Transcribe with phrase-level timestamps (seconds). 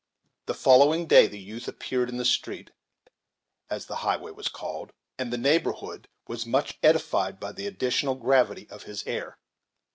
[0.47, 2.71] The following day the youth appeared in the street,
[3.69, 8.67] as the highway was called, and the neighborhood was much edified by the additional gravity
[8.71, 9.37] of his air.